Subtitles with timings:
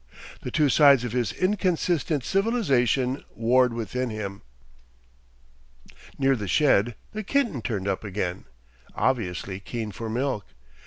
[0.41, 4.41] The two sides of his inconsistent civilisation warred within him.
[6.17, 8.45] Near the shed the kitten turned up again,
[8.95, 10.47] obviously keen for milk.